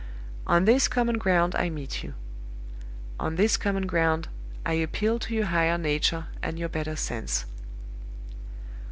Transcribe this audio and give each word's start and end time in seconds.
"On 0.47 0.65
this 0.65 0.87
common 0.87 1.19
ground 1.19 1.53
I 1.55 1.69
meet 1.69 2.03
you. 2.03 2.15
On 3.19 3.35
this 3.35 3.55
common 3.55 3.85
ground 3.85 4.29
I 4.65 4.73
appeal 4.73 5.19
to 5.19 5.35
your 5.35 5.45
higher 5.45 5.77
nature 5.77 6.25
and 6.41 6.57
your 6.57 6.69
better 6.69 6.95
sense. 6.95 7.45